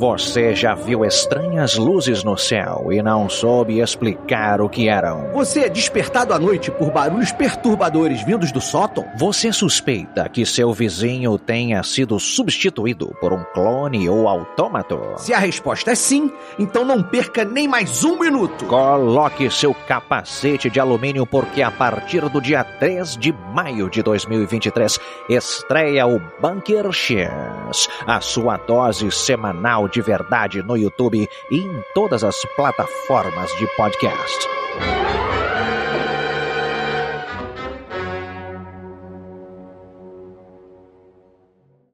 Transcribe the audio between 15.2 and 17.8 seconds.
a resposta é sim, então não perca nem